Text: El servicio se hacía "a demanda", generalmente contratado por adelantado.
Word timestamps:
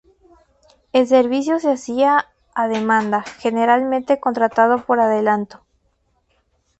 El 0.93 1.05
servicio 1.07 1.59
se 1.59 1.69
hacía 1.71 2.25
"a 2.55 2.67
demanda", 2.67 3.21
generalmente 3.37 4.19
contratado 4.19 4.83
por 4.83 4.99
adelantado. 4.99 5.63